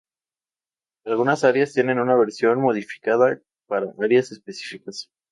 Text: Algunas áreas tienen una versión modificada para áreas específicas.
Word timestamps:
Algunas 1.05 1.43
áreas 1.43 1.73
tienen 1.73 1.99
una 1.99 2.15
versión 2.15 2.59
modificada 2.59 3.39
para 3.67 3.93
áreas 3.99 4.31
específicas. 4.31 5.11